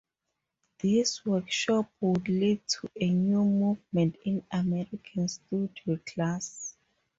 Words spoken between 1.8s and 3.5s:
would lead to a new